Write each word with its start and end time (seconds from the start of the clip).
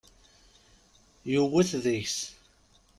Yewwet 1.31 1.71
deg-s. 1.83 2.17